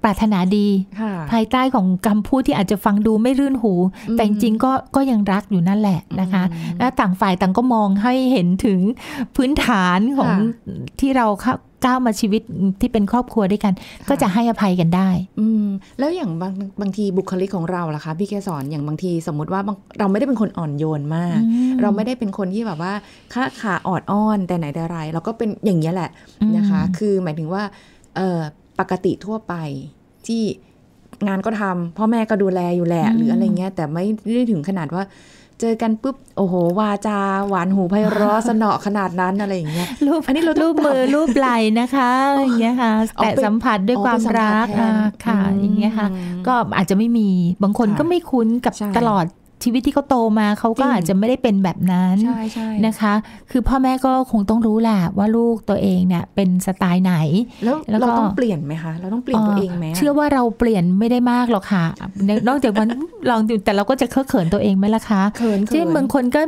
[0.03, 0.67] ปรารถนาดี
[1.01, 3.73] ค่ะภายใต้ของคำพูดที่อาจจะฟังดูไม่รื่นหู
[4.09, 8.79] อืมแต่จริงๆก็ก็ยังรักอยู่นั่นแหละนะคะอืมแล้วต่างฝ่ายต่างก็มองให้เห็นถึง
[9.35, 11.53] พื้นฐานของค่ะที่เราเข้า
[11.85, 12.41] ก้าวมาชีวิต
[12.81, 13.73] ที่เป็นครอบครัวด้วยกัน
[14.09, 15.09] ก็จะให้อภัยกันได้
[15.39, 15.67] อืม
[15.99, 22.93] แล้วอย่างบางบางทีบุคลิกของเราล่ะคะพี่แกสอนอย่างบางทีสมมุติว่าบางเราไม่ได้เป็นคนอ่อนโยนมากอืมเราไม่ได้เป็นคนที่แบบว่า
[23.33, 26.09] ค้าขาออดอ้อนแต่ไหนแต่ไรเราก็เป็นอย่างนี้ยแหละ
[26.41, 27.63] อืมนะคะ คือหมายถึงว่า
[28.17, 28.39] เออ
[28.79, 29.53] ปกติทั่วไป
[30.27, 30.43] ที่
[31.27, 34.03] งานก็ทำพ่อแม่ก็ดูแลอยู่แหละอืมหรืออะไรเงี้ยแต่ไม่
[34.35, 35.03] ได้ถึงขนาดว่า
[35.59, 37.17] เจอกันปุ๊บโอ้โหวาจา
[37.49, 44.91] หวานหูไพเราะสนอขนาดนั้นอะไรอย่างเงี้ยรูปอันนี้เราต้องรูปมือปรับรูปไหล่นะคะอย่างเงี้ยค่ะเอาไปแต่สัมผัสด้วยเอาคไปวามสัมผัสรักแทนอ่า
[45.25, 46.07] ค่ะอืมอย่างเงี้ยค่ะ
[46.47, 47.29] ก็อาจจะไม่มี
[47.63, 49.25] บางคนค่ะก็ไม่คุ้นกับใช่ตลอด
[49.63, 53.13] ชีวิตที่เขาโตมาเขาก็จริงอาจจะไม่ได้เป็นแบบนั้นใช่ใช่นะคะ
[53.51, 57.13] คือพ่อแม่ก็คงต้องรู้แหละว่าลูกตัวเองเนี่ยเป็นสไตล์ไหน
[57.63, 61.85] แล้วแล้วก็เราต้องเปลี่ยนไหมคะ เราต้องเปลี่ยนตัวเองไหมะเชื่อว่าเราเปลี่ยนไม่ได้มากหรอกค่ะ
[62.47, 62.89] นอกจากมัน
[63.29, 66.39] ลองดูแต่เราก็จะเคอะเขินตัวเองไหมล่ะคะเขินเขิเช่นบางคนก็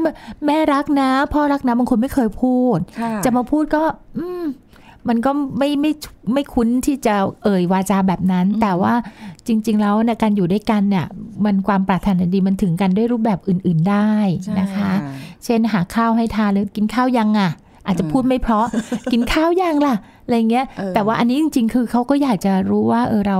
[0.45, 3.83] แม่รักนะพ่อรักนะบางคนไม่เคยพูดค่จะมาพูดก็
[4.19, 4.45] อืม
[5.09, 5.91] มันก็ไม่ไม่
[6.33, 8.93] ไม่คุ้นที่จะเอ่ยวาจาแบบนั้น แต่ว่า
[9.47, 11.05] จริง ๆ แล้วในการอยู่ด้วยกันเนี่ย
[11.45, 14.11] มันความปรารถนาดีมันถึงกันด้วยรูปแบบอื่น ๆได้
[14.59, 15.13] นะคะใช่
[15.45, 17.51] เช่นหาข้าวให้ทานหรือกินข้าวยังอะ
[17.85, 18.67] อาจจะพูดไม่เพราะ
[19.11, 23.39] กินข้าวยังล่ะอะไรเงี้ยเออแต่ว่าอันนี้จริง ๆ คือเขาก็อยากจะรู้ว่าเออเรา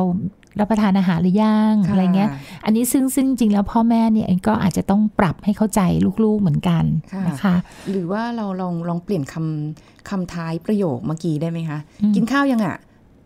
[0.60, 2.30] รับประทานอาหารหรือยังค่ะอะไรเงี้ย
[2.66, 5.82] อันนี้ซึ่งซึ่งจริงแล้วพ่อแม่เนี่ยก็อาจจะต้องปรับให้เข้าใจ
[6.24, 7.56] ลูกๆเหมือนกันค่ะนะคะ
[7.90, 12.76] หรือว่าเราลองลองเปลี่ยนคำคำท้ายประโยคเมื่อกี้ได้ไหมคะอืมกินข้าวยังอะ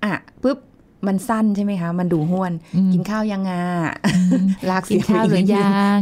[0.04, 0.60] อะปุ๊บ
[1.08, 3.64] มันสั้นใช่ไหมคะ มันดูห้วนอืมกินข้าวยังอะ
[4.70, 6.00] ลากกินข้าวหรือยัง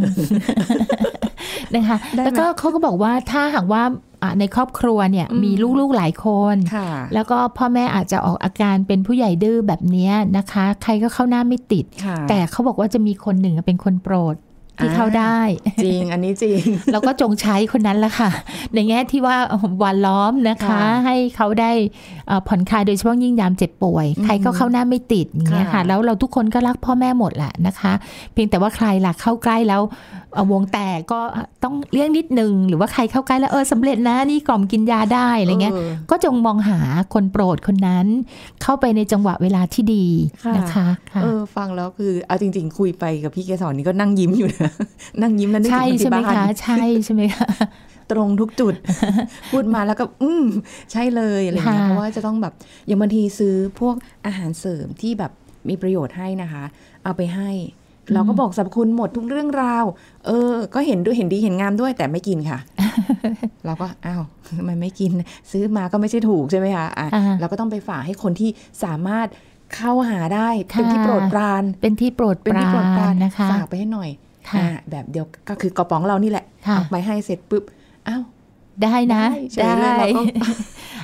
[1.76, 3.84] นะคะได้ไหมแล้วก็เขาก็บอกว่าถ้าหากว่า
[4.24, 14.38] อะในครอบครัวเนี่ยอืมมีลูกๆหลายคนค่ะแล้วก็พ่อแม่อาจจะออกอาการเป็นผู้ใหญ่ดื้อแบบเนี้ยนะคะ ใครก็เข้าหน้าไม่ติดค่ะแต่เขาบอกว่าจะมีคนหนึ่งเป็นคนโปรด
[14.82, 15.40] ที่เข้าได้
[15.84, 16.62] จริงอันนี้จริง
[16.92, 18.30] แล้วก็จงใช้คนนั้นละค่ะ
[18.74, 19.38] ในแง่ที่ว่า
[19.84, 21.72] วันล้อมนะคะค่ะให้เขาได้
[22.28, 27.94] เอ่อผ่อนคลายโดยเฉพาะยิ่งยามเจ็บป่วย ใครก็เข้าหน้าไม่ติดอย่างเงี้ยค่ะค่ะ แล้วเราทุกคนก็รักพ่อแม่หมดแหละนะคะ
[28.34, 31.20] เพียงแต่ว่าใครล่ะเข้าใกล้แล้วเอ่อ วงแตกก็
[31.64, 36.80] ต้องเลี่ยงนิดนึง หรือว่าใครเข้าใกล้แล้วเออสำเร็จนะนี่กล่อมกินยาได้อะไรเงี้ยออก็จงมองหา
[37.14, 38.08] คนโปรดคนนั้น
[38.62, 40.06] เข้าไปในจังหวะเวลาที่ดี
[40.46, 44.72] ค่ะนะคะค่ะเออฟังแล้วคือเอาจริง ๆ คุยไปกับพี่เกสรนี่ก็นั่งยิ้มอยู่นะ
[45.22, 47.50] นั่งยิ้มแล้วนึกถึใช่งคนใช่ที่ไหมบ้านคะใช่ใช่ไหมคะ
[48.12, 48.74] ตรงทุกจุด
[49.52, 50.46] พูดมาแล้วก็ อืม
[50.92, 52.54] ใช่เลยอะไรเงี้ยค่ะเพราะว่าจะต้องแบบ
[52.88, 53.96] อย่างบางทีซื้อพวก
[54.26, 55.32] อาหารเสริมที่แบบ
[55.70, 56.64] มีประโยชน์ให้นะคะ
[57.04, 57.50] เอาไปให้
[58.14, 59.84] เราก็บอกสรรพคุณหมดทุกเรื่องราว
[60.26, 62.60] เออ ก็เห็นด้วยเห็นดีเห็นงามด้วย แต่ไม่กินค่ะ
[63.66, 64.24] เราก็อ้าว
[64.58, 65.12] ทำไมไม่กิน
[65.52, 68.50] ซื้อมาก็ไม่ใช่ถูกใช่ไหมคะอะอ่าเราก็ต้องไปฝากให้คนที่
[68.84, 69.28] สามารถ
[69.76, 74.10] เข้าหาได้ค่ะเป็นที่โปรดปรานเป็นที่โปรดเป็นปที่ราโปรดปรานนนะคะฝากไปให้หน่อย
[74.50, 77.64] ค่ะอ่าแบบเดียวก็คือกระป๋องเรานี่แหละค่ะเอาไปให้เสร็จปุ๊บ
[78.08, 78.24] อ้าว
[78.84, 80.22] ได้นะเฉยเลยเราก็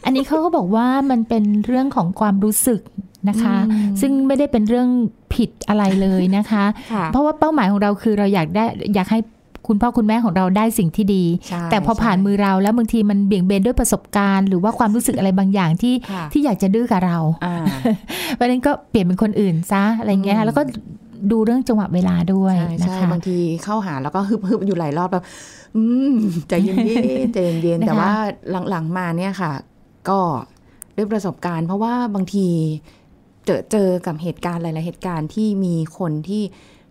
[0.06, 2.82] อันนี้เขาก็บอกว่ามันเป็นเรื่องของความรู้สึก
[3.30, 4.88] นะคะอืมซึ่งไม่ได้เป็นเรื่อง
[5.34, 9.20] ผิดอะไรเลยนะคะค่ะเพราะว่าเป้าหมายของเราคือเราอยากได้อยากให้
[9.68, 17.56] คุณพ่อคุณแม่ของเราได้สิ่งที่ดีใช่แต่พอผ่านใช่มือเราแล้วบางทีมันเบี่ยงเบนด้วยประสบการณ์ หรือว่าความรู้สึกอะไรบางอย่างที่ค่ะที่อยากจะดื้อกับเราอ่า
[18.36, 20.62] เพราะฉะนั้นก็เปลี่ยนเป็นคนอื่นซะอะไรเงี้ยอืมแล้วก็
[21.32, 25.24] ดูเรื่องจังหวะเวลาด้วยใช่นะใช่คะบางทีเข้าหาแล้วก็ฮึบฮึบอยู่หลายรอบแบบ
[25.76, 26.14] อืม
[26.48, 28.12] ใจเย็นๆใจเย็นๆนะคะแต่ว่า
[28.70, 29.52] หลังๆมาเนี่ยค่ะ
[30.10, 30.20] ก็
[30.98, 33.01] ด้วยประสบการณ์ เพราะว่าบางทีเจ
[33.56, 36.44] อเจอกับเหตุการณ์หลาย ๆ เหตุการณ์ที่มีคนที่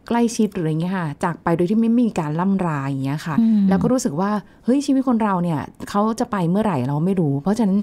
[0.09, 4.31] ใกล้ชิดหรืออะไรเงี้ยค่ะ จากไปโดยที่ไม่มีการล่ำลาอย่างเงี้ยค่ะอืมแล้วก็รู้สึกว่า
[4.64, 7.79] เฮ้ยชีวิตคนเราเนี่ยเขาจะไปเมื่อไหร่เราไม่รู้ เพราะฉะนั้น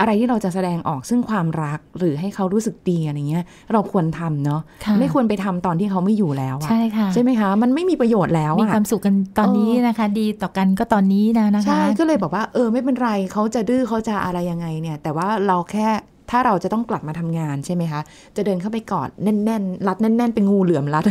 [0.00, 15.88] อะไรที่เราจะแสดงออกซึ่งความรักหรือให้เขารู้สึกดีอะไรเงี้ย เราควรทำเนาะค่ะไม่ควรไปทำตอนที่เขาไม่อยู่แล้วอะใช่ค่ะใช่ไหมคะ มันไม่มีประโยชน์แล้วมีอะความสุขกันตอนนี้นะคะ ดีต่อกันก็ตอนนี้นะนะคะใช่ก็เลยบอกว่าเออไม่เป็นไรเขาจะดื้อเขาจะอะไรยังไงเนี่ย แต่ว่าเราแค่
[16.30, 18.00] ถ้าเราจะต้องกลับมาทำงานใช่ไหมคะ
[18.36, 21.04] จะเดินเข้าไปกอดแน่นๆ รัดแน่น ๆ เป็นงูเหลือมรัด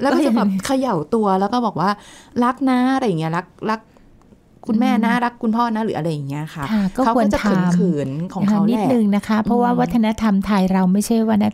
[0.00, 1.90] แล้วก็จะแบบเขย่าตัวแล้วก็บอกว่า
[2.44, 3.80] รักนะอะไรอย่างเงี้ยรักรัก
[4.66, 11.44] คุณแม่นะรักคุณพ่อนะหรืออะไรอย่างเงี้ยค่ะค่ะก็เขาควรก็จะทำเขินๆของเขานิแหดละนึงนะคะ เพราะว่าอืมวัฒนธรรมไทยเราไม่ใช่วัฒน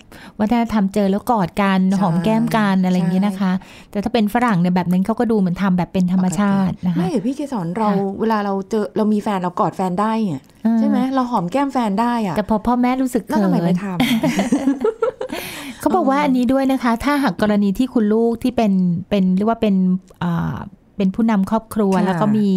[0.40, 3.52] วัฒนธรรมเจอแล้วกอดกันใช่หอมแก้มกันอะไรอย่างนี้นะคะ
[3.90, 18.72] แต่ถ้าเป็นฝรั่งเนี่ยแบบนั้นเขาก็ดูเหมือนทำแบบเป็นธรรมชาตินะคะไม่พี่เกสรเราค่ะเวลาเราเจอเรามีแฟนเรากอดแฟนได้เนี่ยเออ ใช่ไหมเราหอมแก้มแฟนได้อะแต่พอพ่อแม่รู้สึกแล้วเขิทำไมไม่นทำเขาบอกว่าอันนี้ด้วยนะคะ ถ้าหากกรณีที่คุณลูกที่เป็น
[19.08, 19.74] เป็นเรียกว่าเป็น
[20.22, 20.56] อ่า
[20.96, 22.50] เป็นผู้นำครอบครัวค่ะแล้วก็มี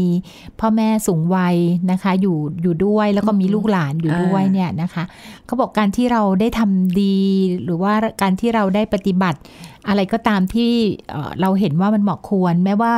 [0.59, 1.55] พ่อแม่สูงวัย
[1.91, 5.03] นะคะ อยู่อยู่ด้วยแล้วก็มีลูกหลานอยู่ด้วยอ่าเนี่ยนะคะ
[5.45, 7.17] เขาบอกการที่เราได้ทำดี
[7.63, 9.39] หรือว่าการที่เราได้ปฏิบัติ
[9.87, 10.71] อะไรก็ตามที่
[11.11, 12.93] เอ่อเราเห็นว่ามันเหมาะควร แม้ว่า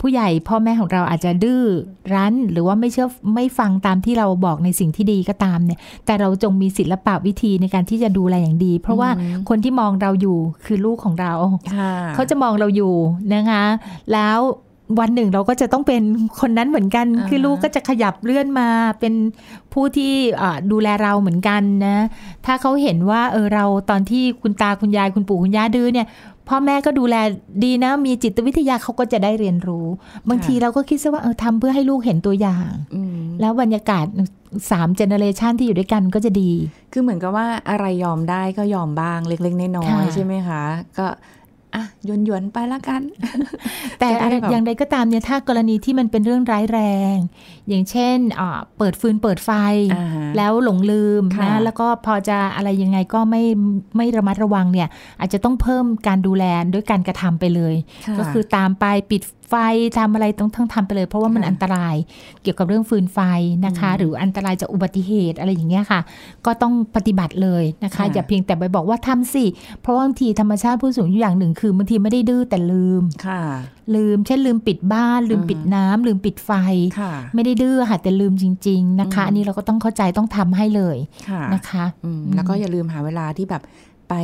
[0.00, 1.62] ผู้ใหญ่พ่อแม่ของเราอาจจะดื้อ
[2.14, 9.10] รั้น หรือว่าไม่เชื่อไม่ฟังตามที่เราบอกในสิ่งที่ดีก็ตามเนี่ย แต่เราจงมีศิลปะวิธีในการที่จะดูแลอย่างดี เพราะว่า
[9.48, 11.32] คนที่มองเราอยู่คือลูกของเรา
[11.76, 12.94] ค่ะเขาจะมองเราอยู่
[13.34, 13.64] นะคะ
[14.12, 14.38] แล้ว
[14.98, 16.02] วันหนึ่งเราก็จะต้องเป็น
[16.40, 18.68] คนนั้นเหมือนกันอ่าฮะคือลูกก็จะขยับเลื่อนมา
[19.00, 19.14] เป็น
[19.72, 21.98] ผู้ที่อ่าดูแลเราเหมือนกันนะ
[22.46, 26.06] ถ้าเขาเห็นว่าเออเราตอนที่คุณตาคุณยายคุณปู่คุณย่าดื้อเนี่ย
[26.48, 27.16] พ่อแม่ก็ดูแล
[27.64, 29.86] ดีนะ มีจิตวิทยาเขาก็จะได้เรียนรู้
[30.28, 34.04] บางทีเราก็คิดซะว่าเออทำเพื่อให้ลูกเห็นตัวอย่างอืมแล้วบรรยากาศ
[34.70, 36.52] สามเจเนอเรชันที่อยู่ด้วยกันก็จะดี
[36.92, 40.62] คือเหมือนกับว่าอะไรยอมได้ก็ยอมบ้างเล็กๆน้อยค่ะๆใช่ไหมคะ
[40.98, 41.06] ก็
[41.74, 43.02] อะหยวนๆไปละกัน
[43.98, 46.80] แต่จะได้อะไรแบบอย่างใดก็ตามเนี่ยถ้ากรณีที่มันเป็นเรื่องร้ายแร
[47.14, 47.16] ง
[47.68, 49.50] อย่างเช่นอ่าเปิดฟืนเปิดไฟ
[49.94, 53.42] อ่าฮะแล้วหลงลืมค่ะนะแล้วก็พอจะอะไรยังไงก็ไม่
[53.96, 54.88] ไม่ระมัดระวังเนี่ย
[55.20, 59.54] อาจจะต้องเพิ่มการดูแลด้วยการกระทำไปเลยะก็คือตามไปปิดไฟ
[59.98, 61.96] ทำอะไรต้องทั้งทำไปเลย เพราะว่ามันค่ะอันตราย
[62.42, 63.18] เกี่ยวกับเรื่องฟืนไฟ
[63.66, 66.00] นะคะอืมหรืออันตรายจากอุบัติเหตุอะไรอย่างเงี้ยค่ะ
[66.46, 69.44] ก็ต้องปฏิบัติเลยนะคะค่ะอย่าเพียงแต่ไปบอกว่าทำสิ
[69.82, 73.42] เพราะว่าบางทีธรรมชาติผู้สูงอายุอย่างหนึ่งคือบางทีไม่ได้ดื้อแต่ลืมค่ะ
[73.94, 76.50] ลืมเช่นลืมปิดบ้าน ลืมอืมปิดน้ำลืมปิดไฟ
[77.00, 83.62] ค่ะไม่ได้ดื้อค่ะแต่ลืมจริง ๆ นะคะอืมอันนี้เราก็ต้องเข้าใจต้องทำให้เลยค่ะนะคะอืมแล้วก็อย่าลืมหาเวลาที่แบบ
[84.08, 84.14] ไป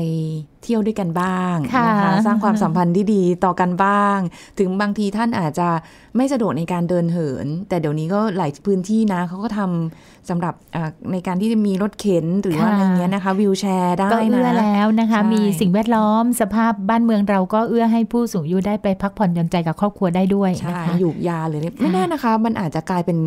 [0.62, 4.18] เที่ยวด้วยกันบ้างค่ะนะคะสร้างความสัมพันธ์ที่ดีต่อกันบ้าง
[4.58, 5.68] ถึงบางทีท่านอาจจะ
[6.16, 23.18] ไม่สะดวกในการเดินเหิน แต่เดี๋ยวนี้ก็หลายพื้นที่นะเขาก็ทำสำหรับอ่าในการที่จะมีรถเข็นหรือว่าอะไรเงี้ยนะคะวิวแชร์ได้ก็เอื้อนะแล้วนะคะใช่มีสิ่งแวดล้อมสภาพบ้านเมืองเราก็เอื้อให้ผู้สูงอายุได้ไปพักผ่อนหย่อนใจกับครอบครัวได้ด้วยใช่นะคะอยู่ยาเลยเนี่ยไม่แน่นะคะ มันอาจจะกลายเป็น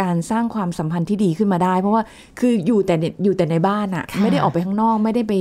[0.00, 2.02] การสร้างความสัมพันธ์ที่ดีขึ้นมาได้ เพราะว่า
[2.38, 5.34] คืออยู่แต่ในอยู่แต่ในบ้านอะค่ะไม่ได้ออกไปข้างนอกไม่ได้ไป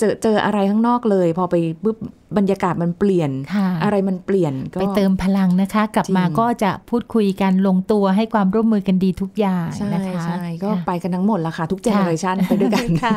[0.00, 1.96] เจอเจออะไรข้างนอกเลย พอไปปุ๊บ
[2.36, 13.16] บรรยากาศมันเปลี่ยนค่ะอะไรมันเปลี่ยนก็ไปเติมพลังนะคะ กลับมาจริงก็จะพูดคุยกันลงตัวให้ความร่วมมือกันดีทุกอย่างใช่นะคะใช่ก็ค่ะไปกันทั้งหมดละค่ะ ทุกเจเนอเรชันไปด้วยกันค่ะ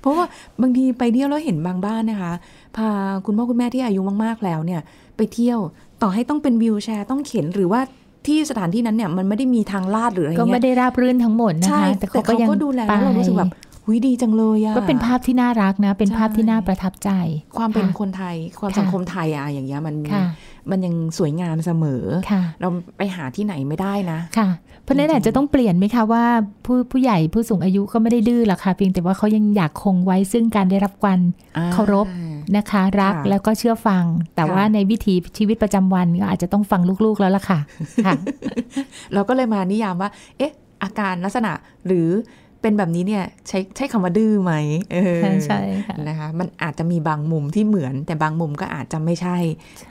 [0.00, 0.24] เพราะว่า
[0.62, 2.32] บางทีไปเที่ยวแล้วเห็นบางบ้านนะคะ
[2.76, 2.88] พา
[3.26, 4.80] คุณพ่อคุณแม่ที่อายุมากๆแล้วเนี่ย
[5.16, 5.58] ไปเที่ยว
[6.02, 7.80] ต่อให้ต้องเป็นวิวแชร์ต้องเข็นหรือว่า
[8.26, 13.50] ที่สถานที่นั้นเนี่ยมันไม่ได้มีทางลาดหรืออะไรก็เงี้ไม่ยได้ราบรื่นทั้งหมดนะใช่คะแต่แต่เขาเขาก็ยังก็ดูแลแล้วเรารู้สึกแบบ
[13.84, 17.10] หุยดีจังเลยอะก็เป็นภาพที่น่ารักนะ เป็นภาพที่น่าประทับใจ
[17.58, 20.24] ความเป็นค่ะคนไทย ความค่ะสังคมไทยอะอย่างเงี้ยมันค่ะ
[20.70, 24.48] มันยังสวยงามเสมอค่ะเราไปหาที่ไหนไม่ได้นะค่ะ
[24.82, 26.24] เพราะฉะนั้นอาจจะต้องเปลี่ยนไหมคะว่า
[26.64, 31.20] ผู้ผู้ใหญ่ผู้สูงอายุก็ไม่ได้ดื้อหรอกค่ะเพียงแต่ว่าเขายังอยากคงไว้ซึ่งการได้รับการ
[31.56, 32.06] อ่าเคารพ
[32.56, 37.58] นะคะ รักค่ะแล้วก็เชื่อฟัง แต่ค่ะว่าในวิถีชีวิตประจำวันก็อาจจะต้องฟังลูกๆแล้วล่ะค่ะ
[38.04, 38.14] ค่ะ
[39.14, 41.52] เราก็เลยมานิยามว่า เอ๊ะ อาการลักษณะ
[41.86, 42.08] หรือ
[42.62, 44.52] เป็นแบบนี้เนี่ยใช้ใช้คำว่าดื้อไหม
[44.92, 49.36] เออใช่ค่ะนะคะมันอาจจะมีบางมุมที่เหมือน แต่บางมุมก็อาจจะไม่ใช่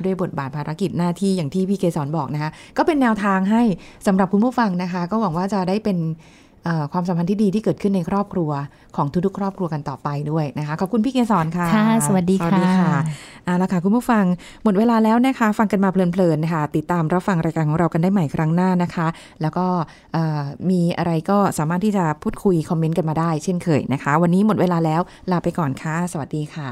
[0.04, 3.62] ด้วยบทบาทภารกิจหน้าที่อย่างที่พี่เกสรบอกนะคะ ก็เป็นแนวทางให้
[4.08, 6.51] สำหรับคุณผู้ฟังนะคะ ก็หวังว่าจะได้เป็นเอ่อ
[6.92, 8.52] ความสัมพันธ์ที่ดีที่เกิดขึ้นในครอบครัว
[8.96, 13.02] ของทุกๆ ครอบครัวกันต่อไปด้วยนะคะขอบคุณพี่เกสรค่ะค่ะ สวัสดีสวัสดีค่ะค่ะ
[13.46, 14.26] เอาละค่ะคุณผู้ฟัง
[14.64, 19.08] หมดเวลาแล้วนะคะ ฟังกันมาเพลินๆนะคะติดตามรับฟังรายการของเรากันได้ใหม่ครั้งหน้านะคะ
[19.42, 19.66] แล้วก็
[20.14, 26.70] เอ่อมีอะไรก็สามารถที่จะพูดคุย comment กันมาได้เช่นเคยนะคะ วันนี้หมดเวลาแล้วลาไปก่อนค่ะ สวัสดีค่ะ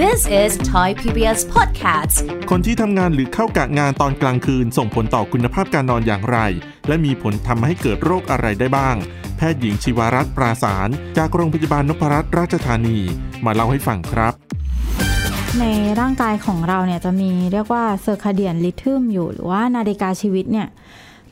[0.00, 2.16] This is Thai PBS Podcast
[2.50, 6.38] คนที่ทำงานหรือเข้ากะงานตอนกลางคืนส่งผลต่อคุณภาพการนอนอย่างไร
[6.88, 8.96] และมีผลทำให้เกิดโรคอะไรได้บ้าง
[9.36, 12.98] แพทย์หญิงชีวารัตน์ปราสาร จากโรงพยาบาลนพรัตน์ราชธานี
[13.44, 14.34] มาเล่าให้ฟังครับ
[15.60, 15.64] ใน
[16.00, 20.68] ร่างกายของเราเนี่ยจะมีเรียกว่า circadian rhythm อยู่หรือว่านาฬิกาชีวิตเนี่ย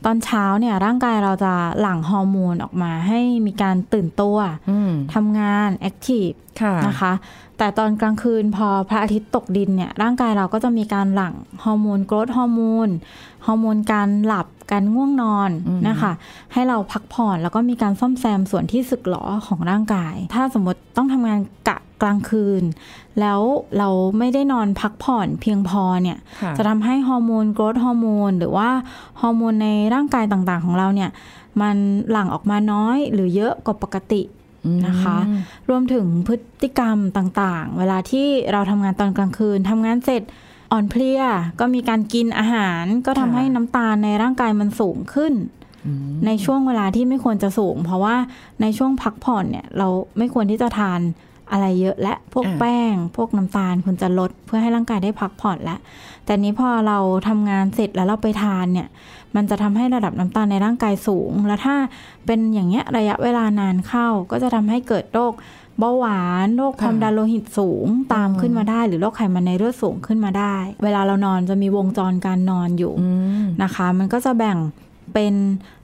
[0.05, 4.37] ตอนเช้าเนี่ยร่างกายเราจะหลั่งฮอร์โมนออกมาให้มีการตื่นตัว
[4.69, 6.29] อืมทำงาน active
[6.61, 7.13] ค่ะนะคะ
[7.57, 11.33] แต่ตอนกลางคืนพอพระอาทิตย์ตกดินเนี่ยร่างกายเราก็จะมีการหลั่ง
[11.63, 12.89] ฮอร์โมน growth hormone
[13.45, 16.11] ฮอร์โมนการหลับ การง่วงนอนอืมนะคะ
[16.53, 22.63] ให้เราพักผ่อนแล้วก็มีการซ่อมแซมส่วนที่สึกหรอของร่างกาย ถ้าสมมติต้องทำงานกะกลางคืน
[23.19, 23.41] แล้ว
[23.77, 28.69] เราไม่ได้นอนพักผ่อนเพียงพอเนี่ยค่ะจะทำให้ฮอร์โมน growth hormone หรือว่า
[29.21, 31.09] ฮอร์โมนในร่างกายต่างๆ ของเราเนี่ย
[31.61, 31.75] มัน
[32.11, 34.21] หลั่งออกมาน้อยหรือเยอะกว่าปกติ
[34.87, 40.23] นะคะอืมรวมถึงพฤติกรรมต่างๆ เวลาที่เราทำงานตอนกลางคืนทำงานเสร็จ
[40.71, 41.21] อ่อนเพลีย
[41.59, 45.33] ก็มีการกินอาหาร ก็ทำค่ะให้น้ำตาลในร่างกายมันสูงขึ้น
[45.85, 48.15] อืมในช่วงเวลาที่ไม่ควรจะสูง เพราะว่า
[48.61, 51.01] ในช่วงพักผ่อนเนี่ย เราไม่ควรที่จะทาน
[51.51, 55.77] อะไรเยอะและพวกอ่าแป้ง พวกน้ำตาลควรจะลดเพื่อให้ร่างกายได้พักผ่อนและ
[56.25, 58.87] แต่นี้พอเราทำงานเสร็จแล้วเราไปทานเนี่ย
[59.35, 61.75] มันจะทำให้ระดับน้ำตาลในร่างกายสูง แล้วถ้า
[62.25, 65.33] เป็นอย่างเงี้ยระยะเวลานานเข้าก็จะทำให้เกิดโรค
[65.81, 73.07] เบาหวานโรคความดันโลหิตสูงตามขึ้นมาได้ หรือโรคไขมันในเลือดสูงขึ้นมาได้ เวลาเรานอนจะมีวงจรการนอนอยู่อื
[73.41, 74.57] มนะคะ มันก็จะแบ่ง
[75.13, 75.33] เป็น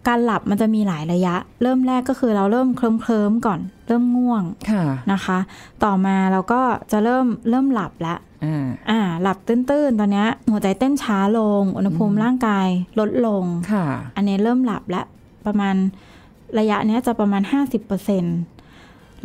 [0.08, 5.38] การหลับมันจะมีหลายระยะ เริ่มแรกก็คือเราเริ่มเคลิ้มเคลิมๆก่อน เริ่มง่วงค่ะนะคะ
[5.84, 12.68] ต่อมาเราก็จะเริ่มเริ่มหลับแล้วอ่าอ่าหลับตื้นๆ ตอนเนี้ยหัวใจเต้นช้าลง อุณหภูมิร่างกาย
[13.00, 15.06] ลดลงค่ะอันนี้เริ่มหลับแล้ว
[15.46, 15.76] ประมาณ
[16.60, 17.42] ระยะเนี้ยจะประมาณ
[18.08, 18.57] 50%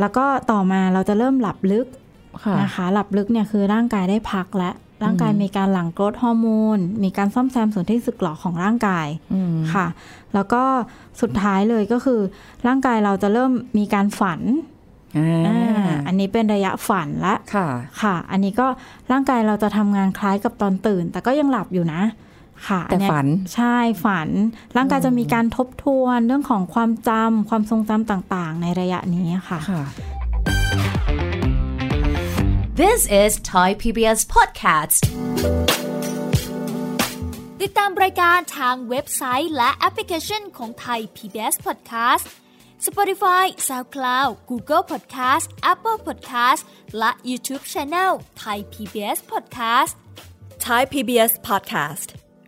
[0.00, 1.87] แล้วก็ต่อมาเราจะเริ่มหลับลึก
[2.44, 9.87] ค่ะนะคะหลับลึกเนี่ยคือร่างกายได้พักแล้วร่างกายอืมมีการหลั่งโกรทฮอร์โมน มีการซ่อมแซมส่วนที่สึกหรอของร่างกายอืมค่ะ
[10.35, 10.62] แล้วก็
[11.20, 12.20] สุดท้ายเลยก็คือ
[12.66, 14.40] ร่างกายเราจะเริ่มมีการฝัน
[15.18, 17.66] อ่าอ่าอันนี้เป็นระยะฝันละค่ะ
[18.02, 18.66] ค่ะ อันนี้ก็
[19.12, 22.02] ร่างกายเราจะทำงานคล้ายกับตอนตื่น แต่ก็ยังหลับอยู่นะ
[22.68, 24.29] ค่ะแต่อัเยฝันใช่ฝัน
[24.77, 29.83] ร่างกายจะมีการทบทวนเรื่องของความจำความทรงจำต่างๆ ในระยะนี้ค่ะค่ะ
[32.81, 35.03] This is Thai PBS Podcast
[37.62, 42.25] ติดตามรายการทางเว็บไซต์และแอปพลิเคชันของไทย PBS Podcast
[42.87, 46.62] Spotify SoundCloud Google Podcast Apple Podcast
[46.98, 49.92] และ YouTube Channel Thai PBS Podcast
[50.68, 52.32] Thai PBS podcast.